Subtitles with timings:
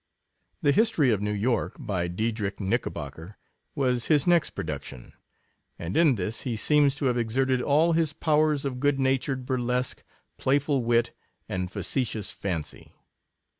[0.63, 3.37] The History of Neiv York, by Deidrich Knickerbocker,
[3.75, 5.13] was his next production;
[5.77, 9.45] and in this he seems to have exerted all his pow ers of good natured
[9.45, 10.01] burlesque,
[10.39, 11.11] playful wit,
[11.47, 12.95] and facetious fancy.